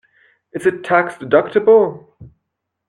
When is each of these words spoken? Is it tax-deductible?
Is 0.51 0.65
it 0.65 0.83
tax-deductible? 0.83 2.07